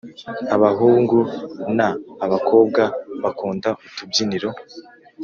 Abahungu 0.55 1.17
na 1.77 1.87
abakobwa 2.25 2.81
bakunda 3.23 3.69
utubyiniro 3.87 4.49